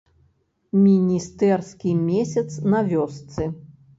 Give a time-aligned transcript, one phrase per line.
[0.85, 3.49] Міністэрскі месяц на вёсцы.